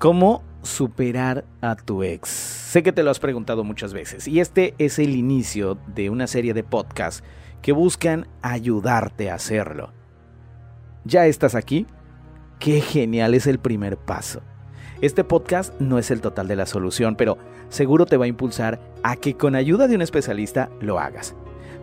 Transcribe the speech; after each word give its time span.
¿Cómo 0.00 0.42
superar 0.62 1.44
a 1.60 1.76
tu 1.76 2.02
ex? 2.02 2.30
Sé 2.30 2.82
que 2.82 2.90
te 2.90 3.02
lo 3.02 3.10
has 3.10 3.18
preguntado 3.18 3.64
muchas 3.64 3.92
veces 3.92 4.26
y 4.26 4.40
este 4.40 4.72
es 4.78 4.98
el 4.98 5.14
inicio 5.14 5.76
de 5.88 6.08
una 6.08 6.26
serie 6.26 6.54
de 6.54 6.64
podcasts 6.64 7.22
que 7.60 7.72
buscan 7.72 8.26
ayudarte 8.40 9.30
a 9.30 9.34
hacerlo. 9.34 9.92
¿Ya 11.04 11.26
estás 11.26 11.54
aquí? 11.54 11.86
Qué 12.58 12.80
genial 12.80 13.34
es 13.34 13.46
el 13.46 13.58
primer 13.58 13.98
paso. 13.98 14.40
Este 15.02 15.22
podcast 15.22 15.78
no 15.82 15.98
es 15.98 16.10
el 16.10 16.22
total 16.22 16.48
de 16.48 16.56
la 16.56 16.64
solución, 16.64 17.14
pero 17.14 17.36
seguro 17.68 18.06
te 18.06 18.16
va 18.16 18.24
a 18.24 18.28
impulsar 18.28 18.80
a 19.02 19.16
que 19.16 19.34
con 19.34 19.54
ayuda 19.54 19.86
de 19.86 19.96
un 19.96 20.00
especialista 20.00 20.70
lo 20.80 20.98
hagas. 20.98 21.34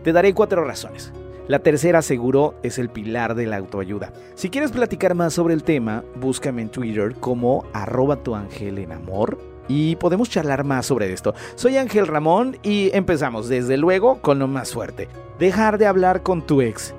Te 0.02 0.12
daré 0.12 0.34
cuatro 0.34 0.64
razones. 0.64 1.12
La 1.48 1.60
tercera 1.60 2.02
seguro 2.02 2.56
es 2.62 2.78
el 2.78 2.90
pilar 2.90 3.34
de 3.34 3.46
la 3.46 3.56
autoayuda. 3.56 4.12
Si 4.34 4.50
quieres 4.50 4.70
platicar 4.70 5.14
más 5.14 5.32
sobre 5.32 5.54
el 5.54 5.62
tema, 5.62 6.04
búscame 6.20 6.60
en 6.60 6.68
Twitter 6.68 7.14
como 7.18 7.64
arroba 7.72 8.16
tu 8.16 8.34
ángel 8.34 8.76
en 8.76 8.92
amor 8.92 9.38
y 9.66 9.96
podemos 9.96 10.28
charlar 10.28 10.64
más 10.64 10.84
sobre 10.84 11.10
esto. 11.10 11.34
Soy 11.54 11.78
Ángel 11.78 12.06
Ramón 12.06 12.58
y 12.62 12.90
empezamos 12.92 13.48
desde 13.48 13.78
luego 13.78 14.20
con 14.20 14.38
lo 14.38 14.46
más 14.46 14.74
fuerte. 14.74 15.08
Dejar 15.38 15.78
de 15.78 15.86
hablar 15.86 16.22
con 16.22 16.46
tu 16.46 16.60
ex. 16.60 16.94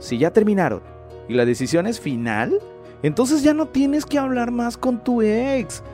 Si 0.00 0.18
ya 0.18 0.32
terminaron 0.32 0.82
y 1.28 1.34
la 1.34 1.44
decisión 1.44 1.86
es 1.86 2.00
final, 2.00 2.58
entonces 3.04 3.44
ya 3.44 3.54
no 3.54 3.66
tienes 3.66 4.06
que 4.06 4.18
hablar 4.18 4.50
más 4.50 4.76
con 4.76 5.04
tu 5.04 5.22
ex. 5.22 5.84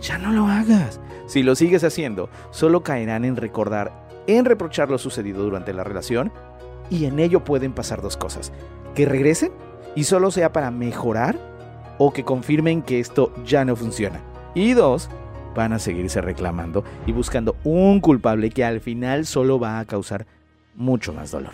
Ya 0.00 0.16
no 0.16 0.32
lo 0.32 0.46
hagas. 0.46 0.98
Si 1.26 1.42
lo 1.42 1.54
sigues 1.56 1.84
haciendo, 1.84 2.30
solo 2.52 2.82
caerán 2.82 3.26
en 3.26 3.36
recordar, 3.36 3.92
en 4.26 4.46
reprochar 4.46 4.88
lo 4.88 4.96
sucedido 4.96 5.42
durante 5.42 5.74
la 5.74 5.84
relación 5.84 6.32
y 6.90 7.06
en 7.06 7.18
ello 7.18 7.44
pueden 7.44 7.72
pasar 7.72 8.02
dos 8.02 8.16
cosas. 8.16 8.52
Que 8.94 9.06
regresen 9.06 9.52
y 9.94 10.04
solo 10.04 10.30
sea 10.30 10.52
para 10.52 10.70
mejorar 10.70 11.36
o 11.98 12.12
que 12.12 12.24
confirmen 12.24 12.82
que 12.82 13.00
esto 13.00 13.32
ya 13.44 13.64
no 13.64 13.76
funciona. 13.76 14.20
Y 14.54 14.72
dos, 14.72 15.08
van 15.54 15.72
a 15.72 15.78
seguirse 15.78 16.20
reclamando 16.20 16.84
y 17.06 17.12
buscando 17.12 17.56
un 17.64 18.00
culpable 18.00 18.50
que 18.50 18.64
al 18.64 18.80
final 18.80 19.26
solo 19.26 19.58
va 19.58 19.78
a 19.78 19.84
causar 19.84 20.26
mucho 20.74 21.12
más 21.12 21.30
dolor. 21.30 21.52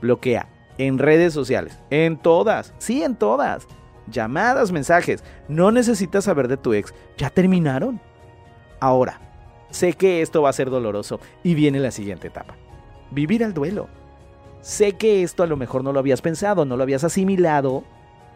Bloquea 0.00 0.48
en 0.78 0.98
redes 0.98 1.32
sociales, 1.32 1.78
en 1.90 2.16
todas, 2.16 2.74
sí, 2.78 3.02
en 3.02 3.14
todas. 3.14 3.66
Llamadas, 4.06 4.70
mensajes. 4.70 5.24
No 5.48 5.70
necesitas 5.70 6.24
saber 6.24 6.48
de 6.48 6.56
tu 6.56 6.74
ex. 6.74 6.92
Ya 7.16 7.30
terminaron. 7.30 8.00
Ahora, 8.80 9.20
sé 9.70 9.94
que 9.94 10.20
esto 10.20 10.42
va 10.42 10.50
a 10.50 10.54
ser 10.54 10.68
doloroso 10.68 11.20
y 11.42 11.54
viene 11.54 11.80
la 11.80 11.90
siguiente 11.90 12.26
etapa. 12.26 12.54
Vivir 13.10 13.44
al 13.44 13.54
duelo. 13.54 13.88
Sé 14.64 14.92
que 14.92 15.22
esto 15.22 15.42
a 15.42 15.46
lo 15.46 15.58
mejor 15.58 15.84
no 15.84 15.92
lo 15.92 15.98
habías 15.98 16.22
pensado, 16.22 16.64
no 16.64 16.78
lo 16.78 16.82
habías 16.82 17.04
asimilado, 17.04 17.84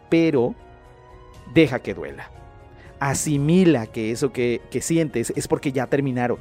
pero 0.09 0.53
deja 1.55 1.79
que 1.79 1.95
duela. 1.95 2.29
Asimila 2.99 3.87
que 3.87 4.11
eso 4.11 4.31
que, 4.31 4.61
que 4.69 4.79
sientes 4.79 5.33
es 5.35 5.47
porque 5.47 5.71
ya 5.71 5.87
terminaron. 5.87 6.37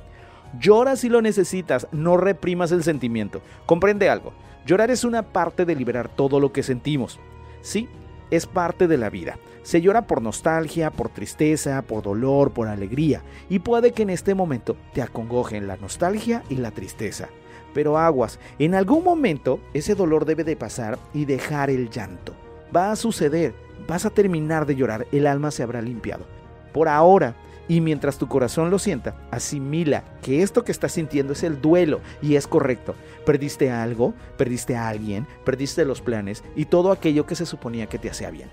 Llora 0.60 0.94
si 0.94 1.08
lo 1.08 1.22
necesitas, 1.22 1.88
no 1.90 2.18
reprimas 2.18 2.70
el 2.70 2.84
sentimiento. 2.84 3.40
Comprende 3.64 4.10
algo, 4.10 4.34
llorar 4.66 4.90
es 4.90 5.04
una 5.04 5.22
parte 5.22 5.64
de 5.64 5.74
liberar 5.74 6.10
todo 6.14 6.38
lo 6.38 6.52
que 6.52 6.62
sentimos. 6.62 7.18
Sí, 7.62 7.88
es 8.30 8.44
parte 8.44 8.88
de 8.88 8.98
la 8.98 9.08
vida. 9.08 9.38
Se 9.62 9.80
llora 9.80 10.06
por 10.06 10.20
nostalgia, 10.20 10.90
por 10.90 11.08
tristeza, 11.08 11.80
por 11.80 12.02
dolor, 12.02 12.50
por 12.50 12.68
alegría, 12.68 13.22
y 13.48 13.60
puede 13.60 13.92
que 13.92 14.02
en 14.02 14.10
este 14.10 14.34
momento 14.34 14.76
te 14.92 15.00
acongojen 15.00 15.66
la 15.66 15.78
nostalgia 15.78 16.42
y 16.50 16.56
la 16.56 16.72
tristeza. 16.72 17.30
Pero 17.74 17.98
aguas, 17.98 18.38
en 18.58 18.74
algún 18.74 19.04
momento 19.04 19.60
ese 19.74 19.94
dolor 19.94 20.24
debe 20.24 20.44
de 20.44 20.56
pasar 20.56 20.98
y 21.12 21.24
dejar 21.24 21.70
el 21.70 21.90
llanto. 21.90 22.34
Va 22.74 22.92
a 22.92 22.96
suceder, 22.96 23.54
vas 23.86 24.04
a 24.06 24.10
terminar 24.10 24.66
de 24.66 24.76
llorar, 24.76 25.06
el 25.12 25.26
alma 25.26 25.50
se 25.50 25.62
habrá 25.62 25.80
limpiado. 25.82 26.26
Por 26.72 26.88
ahora, 26.88 27.34
y 27.68 27.82
mientras 27.82 28.16
tu 28.16 28.28
corazón 28.28 28.70
lo 28.70 28.78
sienta, 28.78 29.14
asimila 29.30 30.02
que 30.22 30.42
esto 30.42 30.64
que 30.64 30.72
estás 30.72 30.92
sintiendo 30.92 31.34
es 31.34 31.42
el 31.42 31.60
duelo 31.60 32.00
y 32.22 32.36
es 32.36 32.46
correcto. 32.46 32.94
Perdiste 33.26 33.70
algo, 33.70 34.14
perdiste 34.38 34.74
a 34.74 34.88
alguien, 34.88 35.26
perdiste 35.44 35.84
los 35.84 36.00
planes 36.00 36.42
y 36.56 36.64
todo 36.64 36.90
aquello 36.90 37.26
que 37.26 37.34
se 37.34 37.46
suponía 37.46 37.86
que 37.86 37.98
te 37.98 38.10
hacía 38.10 38.30
bien. 38.30 38.48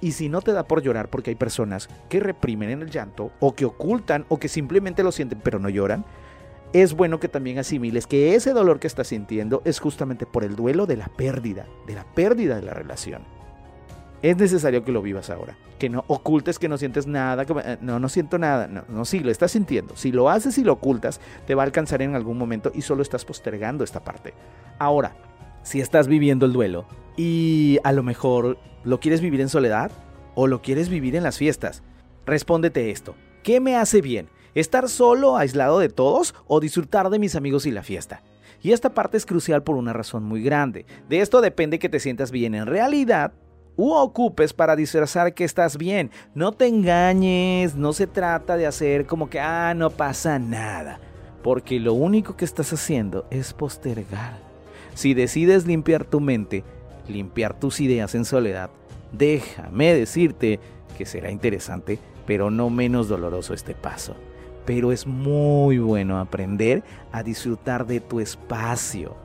Y 0.00 0.12
si 0.12 0.28
no 0.28 0.40
te 0.40 0.52
da 0.52 0.64
por 0.64 0.82
llorar 0.82 1.08
porque 1.08 1.30
hay 1.30 1.36
personas 1.36 1.88
que 2.08 2.20
reprimen 2.20 2.70
en 2.70 2.82
el 2.82 2.90
llanto 2.90 3.30
o 3.40 3.54
que 3.54 3.64
ocultan 3.64 4.24
o 4.28 4.38
que 4.38 4.48
simplemente 4.48 5.02
lo 5.02 5.12
sienten 5.12 5.40
pero 5.42 5.58
no 5.58 5.68
lloran, 5.68 6.04
es 6.74 6.92
bueno 6.92 7.20
que 7.20 7.28
también 7.28 7.58
asimiles 7.58 8.08
que 8.08 8.34
ese 8.34 8.52
dolor 8.52 8.80
que 8.80 8.88
estás 8.88 9.06
sintiendo 9.06 9.62
es 9.64 9.78
justamente 9.78 10.26
por 10.26 10.42
el 10.42 10.56
duelo 10.56 10.86
de 10.86 10.96
la 10.96 11.06
pérdida, 11.06 11.66
de 11.86 11.94
la 11.94 12.04
pérdida 12.04 12.56
de 12.56 12.62
la 12.62 12.74
relación. 12.74 13.22
Es 14.22 14.36
necesario 14.36 14.84
que 14.84 14.90
lo 14.90 15.00
vivas 15.00 15.30
ahora, 15.30 15.56
que 15.78 15.88
no 15.88 16.04
ocultes 16.08 16.58
que 16.58 16.68
no 16.68 16.76
sientes 16.76 17.06
nada, 17.06 17.44
eh, 17.44 17.78
no, 17.80 18.00
no 18.00 18.08
siento 18.08 18.38
nada, 18.38 18.66
no, 18.66 18.82
no, 18.88 19.04
sí, 19.04 19.20
lo 19.20 19.30
estás 19.30 19.52
sintiendo. 19.52 19.94
Si 19.94 20.10
lo 20.10 20.28
haces 20.28 20.58
y 20.58 20.64
lo 20.64 20.72
ocultas, 20.72 21.20
te 21.46 21.54
va 21.54 21.62
a 21.62 21.66
alcanzar 21.66 22.02
en 22.02 22.16
algún 22.16 22.38
momento 22.38 22.72
y 22.74 22.82
solo 22.82 23.02
estás 23.02 23.24
postergando 23.24 23.84
esta 23.84 24.02
parte. 24.02 24.34
Ahora, 24.80 25.14
si 25.62 25.80
estás 25.80 26.08
viviendo 26.08 26.44
el 26.44 26.52
duelo 26.52 26.86
y 27.16 27.78
a 27.84 27.92
lo 27.92 28.02
mejor 28.02 28.58
lo 28.82 28.98
quieres 28.98 29.20
vivir 29.20 29.40
en 29.40 29.48
soledad 29.48 29.92
o 30.34 30.48
lo 30.48 30.60
quieres 30.60 30.88
vivir 30.88 31.14
en 31.14 31.22
las 31.22 31.38
fiestas, 31.38 31.84
respóndete 32.26 32.90
esto. 32.90 33.14
¿Qué 33.44 33.60
me 33.60 33.76
hace 33.76 34.00
bien? 34.00 34.28
¿Estar 34.54 34.88
solo, 34.88 35.36
aislado 35.36 35.80
de 35.80 35.88
todos 35.88 36.34
o 36.46 36.60
disfrutar 36.60 37.10
de 37.10 37.18
mis 37.18 37.34
amigos 37.34 37.66
y 37.66 37.72
la 37.72 37.82
fiesta? 37.82 38.22
Y 38.62 38.72
esta 38.72 38.94
parte 38.94 39.16
es 39.16 39.26
crucial 39.26 39.62
por 39.62 39.76
una 39.76 39.92
razón 39.92 40.22
muy 40.22 40.42
grande. 40.42 40.86
De 41.08 41.20
esto 41.20 41.40
depende 41.40 41.78
que 41.78 41.88
te 41.88 42.00
sientas 42.00 42.30
bien 42.30 42.54
en 42.54 42.66
realidad 42.66 43.32
u 43.76 43.92
ocupes 43.92 44.52
para 44.52 44.76
disfrazar 44.76 45.34
que 45.34 45.44
estás 45.44 45.76
bien. 45.76 46.10
No 46.34 46.52
te 46.52 46.68
engañes, 46.68 47.74
no 47.74 47.92
se 47.92 48.06
trata 48.06 48.56
de 48.56 48.66
hacer 48.66 49.06
como 49.06 49.28
que, 49.28 49.40
ah, 49.40 49.74
no 49.74 49.90
pasa 49.90 50.38
nada. 50.38 51.00
Porque 51.42 51.80
lo 51.80 51.92
único 51.92 52.36
que 52.36 52.44
estás 52.44 52.72
haciendo 52.72 53.26
es 53.30 53.52
postergar. 53.52 54.38
Si 54.94 55.14
decides 55.14 55.66
limpiar 55.66 56.04
tu 56.04 56.20
mente, 56.20 56.64
limpiar 57.08 57.58
tus 57.58 57.80
ideas 57.80 58.14
en 58.14 58.24
soledad, 58.24 58.70
déjame 59.12 59.92
decirte 59.94 60.60
que 60.96 61.04
será 61.04 61.30
interesante, 61.30 61.98
pero 62.24 62.50
no 62.50 62.70
menos 62.70 63.08
doloroso 63.08 63.52
este 63.52 63.74
paso. 63.74 64.14
Pero 64.64 64.92
es 64.92 65.06
muy 65.06 65.78
bueno 65.78 66.18
aprender 66.18 66.82
a 67.12 67.22
disfrutar 67.22 67.86
de 67.86 68.00
tu 68.00 68.20
espacio 68.20 69.16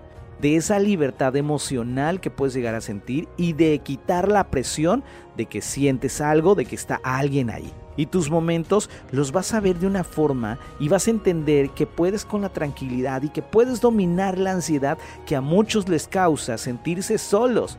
de 0.42 0.56
esa 0.56 0.80
libertad 0.80 1.36
emocional 1.36 2.22
que 2.22 2.32
puedes 2.32 2.54
llegar 2.54 2.76
a 2.76 2.82
sentir 2.82 3.28
y 3.38 3.54
de 3.54 3.80
quitar 3.80 4.30
la 4.30 4.46
presión 4.46 5.04
de 5.36 5.46
que 5.46 5.62
sientes 5.62 6.22
algo, 6.22 6.56
de 6.56 6.66
que 6.66 6.76
está 6.76 7.00
alguien 7.04 7.50
ahí. 7.50 7.72
Y 7.98 8.06
tus 8.06 8.30
momentos 8.30 8.90
los 9.12 9.34
vas 9.34 9.54
a 9.54 9.60
ver 9.60 9.78
de 9.78 9.88
una 9.88 10.06
forma 10.06 10.58
y 10.80 10.88
vas 10.88 11.08
a 11.08 11.12
entender 11.12 11.72
que 11.72 11.86
puedes 11.86 12.24
con 12.24 12.42
la 12.42 12.50
tranquilidad 12.50 13.22
y 13.24 13.30
que 13.30 13.42
puedes 13.42 13.82
dominar 13.82 14.38
la 14.38 14.52
ansiedad 14.52 14.98
que 15.26 15.36
a 15.36 15.42
muchos 15.42 15.90
les 15.90 16.08
causa 16.08 16.58
sentirse 16.58 17.18
solos, 17.18 17.78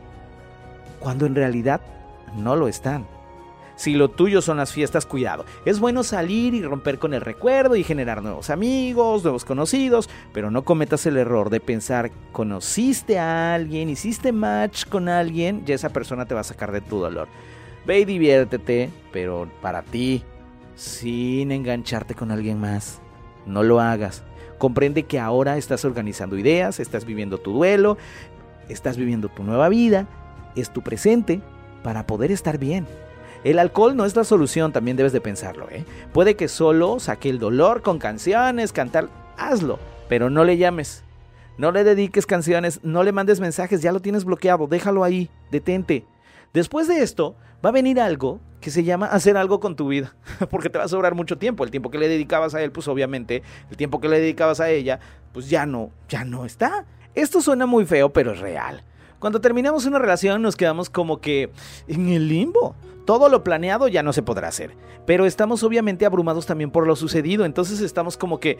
cuando 0.99 1.25
en 1.25 1.33
realidad 1.33 1.81
no 2.37 2.55
lo 2.55 2.67
están. 2.67 3.07
Si 3.81 3.95
lo 3.95 4.11
tuyo 4.11 4.43
son 4.43 4.57
las 4.57 4.71
fiestas, 4.71 5.07
cuidado. 5.07 5.43
Es 5.65 5.79
bueno 5.79 6.03
salir 6.03 6.53
y 6.53 6.61
romper 6.61 6.99
con 6.99 7.15
el 7.15 7.21
recuerdo 7.21 7.75
y 7.75 7.83
generar 7.83 8.21
nuevos 8.21 8.51
amigos, 8.51 9.23
nuevos 9.23 9.43
conocidos, 9.43 10.07
pero 10.33 10.51
no 10.51 10.63
cometas 10.63 11.07
el 11.07 11.17
error 11.17 11.49
de 11.49 11.61
pensar, 11.61 12.11
conociste 12.31 13.17
a 13.17 13.55
alguien, 13.55 13.89
hiciste 13.89 14.33
match 14.33 14.85
con 14.85 15.09
alguien, 15.09 15.65
ya 15.65 15.73
esa 15.73 15.89
persona 15.89 16.27
te 16.27 16.35
va 16.35 16.41
a 16.41 16.43
sacar 16.43 16.71
de 16.71 16.81
tu 16.81 16.99
dolor. 16.99 17.27
Ve 17.83 18.01
y 18.01 18.05
diviértete, 18.05 18.91
pero 19.11 19.49
para 19.63 19.81
ti, 19.81 20.23
sin 20.75 21.51
engancharte 21.51 22.13
con 22.13 22.29
alguien 22.29 22.59
más. 22.59 23.01
No 23.47 23.63
lo 23.63 23.81
hagas. 23.81 24.21
Comprende 24.59 25.07
que 25.07 25.19
ahora 25.19 25.57
estás 25.57 25.85
organizando 25.85 26.37
ideas, 26.37 26.79
estás 26.79 27.03
viviendo 27.03 27.39
tu 27.39 27.51
duelo, 27.51 27.97
estás 28.69 28.95
viviendo 28.95 29.27
tu 29.29 29.41
nueva 29.41 29.69
vida, 29.69 30.05
es 30.55 30.71
tu 30.71 30.83
presente 30.83 31.41
para 31.81 32.05
poder 32.05 32.31
estar 32.31 32.59
bien. 32.59 32.85
El 33.43 33.57
alcohol 33.57 33.95
no 33.95 34.05
es 34.05 34.15
la 34.15 34.23
solución, 34.23 34.71
también 34.71 34.97
debes 34.97 35.13
de 35.13 35.21
pensarlo. 35.21 35.67
¿eh? 35.71 35.83
Puede 36.13 36.35
que 36.35 36.47
solo 36.47 36.99
saque 36.99 37.29
el 37.29 37.39
dolor 37.39 37.81
con 37.81 37.97
canciones, 37.97 38.71
cantar, 38.71 39.09
hazlo, 39.37 39.79
pero 40.07 40.29
no 40.29 40.43
le 40.43 40.57
llames. 40.57 41.03
No 41.57 41.71
le 41.71 41.83
dediques 41.83 42.25
canciones, 42.25 42.79
no 42.83 43.03
le 43.03 43.11
mandes 43.11 43.39
mensajes, 43.39 43.81
ya 43.81 43.91
lo 43.91 43.99
tienes 43.99 44.25
bloqueado, 44.25 44.67
déjalo 44.67 45.03
ahí, 45.03 45.29
detente. 45.51 46.05
Después 46.53 46.87
de 46.87 47.01
esto, 47.01 47.35
va 47.63 47.69
a 47.69 47.73
venir 47.73 47.99
algo 47.99 48.39
que 48.59 48.71
se 48.71 48.83
llama 48.83 49.07
hacer 49.07 49.37
algo 49.37 49.59
con 49.59 49.75
tu 49.75 49.87
vida, 49.87 50.15
porque 50.49 50.69
te 50.69 50.77
va 50.77 50.85
a 50.85 50.87
sobrar 50.87 51.15
mucho 51.15 51.37
tiempo. 51.37 51.63
El 51.63 51.71
tiempo 51.71 51.89
que 51.89 51.97
le 51.97 52.07
dedicabas 52.07 52.53
a 52.53 52.61
él, 52.61 52.71
pues 52.71 52.87
obviamente, 52.87 53.41
el 53.69 53.77
tiempo 53.77 53.99
que 53.99 54.07
le 54.07 54.19
dedicabas 54.19 54.59
a 54.59 54.69
ella, 54.69 54.99
pues 55.33 55.49
ya 55.49 55.65
no, 55.65 55.91
ya 56.09 56.23
no 56.23 56.45
está. 56.45 56.85
Esto 57.15 57.41
suena 57.41 57.65
muy 57.65 57.85
feo, 57.85 58.13
pero 58.13 58.33
es 58.33 58.39
real. 58.39 58.83
Cuando 59.19 59.41
terminamos 59.41 59.85
una 59.85 59.99
relación 59.99 60.41
nos 60.41 60.55
quedamos 60.55 60.89
como 60.89 61.21
que 61.21 61.51
en 61.87 62.09
el 62.09 62.27
limbo. 62.27 62.75
Todo 63.05 63.29
lo 63.29 63.43
planeado 63.43 63.87
ya 63.87 64.03
no 64.03 64.13
se 64.13 64.21
podrá 64.21 64.47
hacer. 64.47 64.75
Pero 65.05 65.25
estamos 65.25 65.63
obviamente 65.63 66.05
abrumados 66.05 66.45
también 66.45 66.71
por 66.71 66.85
lo 66.85 66.95
sucedido. 66.95 67.45
Entonces 67.45 67.81
estamos 67.81 68.17
como 68.17 68.39
que, 68.39 68.57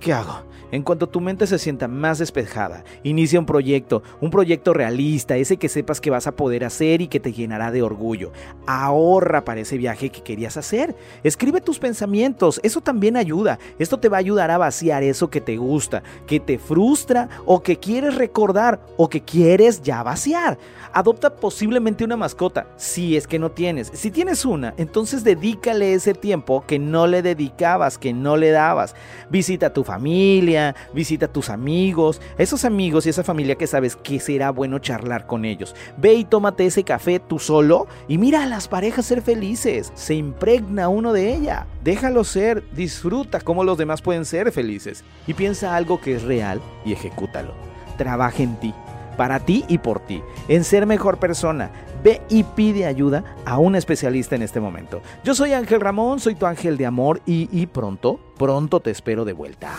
¿qué 0.00 0.12
hago? 0.12 0.44
En 0.72 0.82
cuanto 0.82 1.08
tu 1.08 1.20
mente 1.20 1.46
se 1.46 1.58
sienta 1.58 1.88
más 1.88 2.18
despejada, 2.18 2.84
inicia 3.02 3.38
un 3.38 3.46
proyecto, 3.46 4.02
un 4.20 4.30
proyecto 4.30 4.74
realista, 4.74 5.36
ese 5.36 5.56
que 5.56 5.68
sepas 5.68 6.00
que 6.00 6.10
vas 6.10 6.26
a 6.26 6.34
poder 6.34 6.64
hacer 6.64 7.00
y 7.00 7.08
que 7.08 7.20
te 7.20 7.32
llenará 7.32 7.70
de 7.70 7.82
orgullo. 7.82 8.32
Ahorra 8.66 9.44
para 9.44 9.60
ese 9.60 9.78
viaje 9.78 10.10
que 10.10 10.22
querías 10.22 10.56
hacer. 10.56 10.94
Escribe 11.22 11.60
tus 11.60 11.78
pensamientos, 11.78 12.60
eso 12.62 12.80
también 12.80 13.16
ayuda. 13.16 13.58
Esto 13.78 13.98
te 13.98 14.08
va 14.08 14.16
a 14.16 14.20
ayudar 14.20 14.50
a 14.50 14.58
vaciar 14.58 15.02
eso 15.02 15.30
que 15.30 15.40
te 15.40 15.56
gusta, 15.56 16.02
que 16.26 16.40
te 16.40 16.58
frustra 16.58 17.28
o 17.44 17.62
que 17.62 17.78
quieres 17.78 18.16
recordar 18.16 18.80
o 18.96 19.08
que 19.08 19.22
quieres 19.22 19.82
ya 19.82 20.02
vaciar. 20.02 20.58
Adopta 20.92 21.34
posiblemente 21.34 22.04
una 22.04 22.16
mascota, 22.16 22.66
si 22.76 23.16
es 23.16 23.26
que 23.26 23.38
no 23.38 23.45
tienes. 23.50 23.90
Si 23.94 24.10
tienes 24.10 24.44
una, 24.44 24.74
entonces 24.76 25.24
dedícale 25.24 25.94
ese 25.94 26.14
tiempo 26.14 26.64
que 26.66 26.78
no 26.78 27.06
le 27.06 27.22
dedicabas, 27.22 27.98
que 27.98 28.12
no 28.12 28.36
le 28.36 28.50
dabas. 28.50 28.94
Visita 29.30 29.66
a 29.66 29.72
tu 29.72 29.84
familia, 29.84 30.74
visita 30.92 31.26
a 31.26 31.32
tus 31.32 31.50
amigos, 31.50 32.20
esos 32.38 32.64
amigos 32.64 33.06
y 33.06 33.10
esa 33.10 33.24
familia 33.24 33.56
que 33.56 33.66
sabes 33.66 33.96
que 33.96 34.20
será 34.20 34.50
bueno 34.50 34.78
charlar 34.78 35.26
con 35.26 35.44
ellos. 35.44 35.74
Ve 35.96 36.14
y 36.14 36.24
tómate 36.24 36.66
ese 36.66 36.84
café 36.84 37.20
tú 37.20 37.38
solo 37.38 37.86
y 38.08 38.18
mira 38.18 38.42
a 38.42 38.46
las 38.46 38.68
parejas 38.68 39.06
ser 39.06 39.22
felices. 39.22 39.92
Se 39.94 40.14
impregna 40.14 40.88
uno 40.88 41.12
de 41.12 41.34
ella. 41.34 41.66
Déjalo 41.82 42.24
ser, 42.24 42.64
disfruta 42.72 43.40
cómo 43.40 43.64
los 43.64 43.78
demás 43.78 44.02
pueden 44.02 44.24
ser 44.24 44.52
felices. 44.52 45.04
Y 45.26 45.34
piensa 45.34 45.76
algo 45.76 46.00
que 46.00 46.14
es 46.14 46.22
real 46.22 46.60
y 46.84 46.92
ejecútalo. 46.92 47.52
Trabaja 47.96 48.42
en 48.42 48.56
ti 48.56 48.74
para 49.16 49.40
ti 49.40 49.64
y 49.68 49.78
por 49.78 50.00
ti, 50.00 50.22
en 50.48 50.64
ser 50.64 50.86
mejor 50.86 51.18
persona, 51.18 51.70
Ve 52.02 52.20
y 52.28 52.44
pide 52.44 52.86
ayuda 52.86 53.24
a 53.44 53.58
un 53.58 53.74
especialista 53.74 54.36
en 54.36 54.42
este 54.42 54.60
momento. 54.60 55.02
Yo 55.24 55.34
soy 55.34 55.54
Ángel 55.54 55.80
Ramón, 55.80 56.20
soy 56.20 56.36
tu 56.36 56.46
ángel 56.46 56.76
de 56.76 56.86
amor 56.86 57.20
y, 57.26 57.66
pronto, 57.66 58.20
pronto 58.38 58.78
te 58.78 58.92
espero 58.92 59.24
de 59.24 59.32
vuelta. 59.32 59.72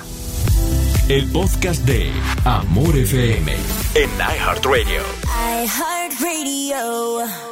El 1.07 1.31
podcast 1.31 1.85
de 1.85 2.11
Amor 2.43 2.97
FM 2.97 3.53
en 3.95 4.09
iHeartRadio. 4.19 5.01
iHeartRadio. 5.63 7.46